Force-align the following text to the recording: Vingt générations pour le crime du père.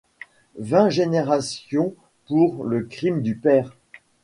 Vingt 0.57 0.89
générations 0.89 1.93
pour 2.25 2.63
le 2.63 2.81
crime 2.85 3.21
du 3.21 3.35
père. 3.35 3.77